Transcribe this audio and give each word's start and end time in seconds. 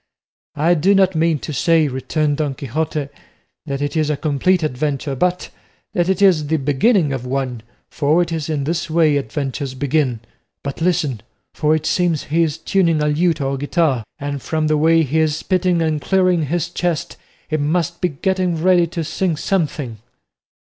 "I 0.55 0.73
do 0.73 0.95
not 0.95 1.13
mean 1.13 1.37
to 1.41 1.53
say," 1.53 1.87
returned 1.87 2.37
Don 2.37 2.55
Quixote, 2.55 3.09
"that 3.67 3.83
it 3.83 3.95
is 3.95 4.09
a 4.09 4.17
complete 4.17 4.63
adventure, 4.63 5.13
but 5.15 5.51
that 5.93 6.09
it 6.09 6.23
is 6.23 6.47
the 6.47 6.57
beginning 6.57 7.13
of 7.13 7.23
one, 7.23 7.61
for 7.91 8.19
it 8.23 8.31
is 8.31 8.49
in 8.49 8.63
this 8.63 8.89
way 8.89 9.15
adventures 9.17 9.75
begin. 9.75 10.21
But 10.63 10.81
listen, 10.81 11.21
for 11.53 11.75
it 11.75 11.85
seems 11.85 12.23
he 12.23 12.41
is 12.41 12.57
tuning 12.57 12.99
a 12.99 13.09
lute 13.09 13.41
or 13.41 13.57
guitar, 13.57 14.03
and 14.17 14.41
from 14.41 14.65
the 14.65 14.75
way 14.75 15.03
he 15.03 15.19
is 15.19 15.37
spitting 15.37 15.83
and 15.83 16.01
clearing 16.01 16.45
his 16.47 16.69
chest 16.69 17.15
he 17.47 17.57
must 17.57 18.01
be 18.01 18.09
getting 18.09 18.59
ready 18.59 18.87
to 18.87 19.03
sing 19.03 19.37
something." 19.37 19.99